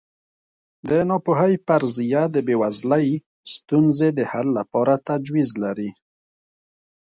د 0.89 0.89
ناپوهۍ 1.09 1.53
فرضیه 1.65 2.23
د 2.35 2.37
بېوزلۍ 2.47 3.07
ستونزې 3.53 4.09
د 4.17 4.19
حل 4.31 4.47
لپاره 4.59 4.93
تجویز 5.09 5.49
لري. 5.63 5.89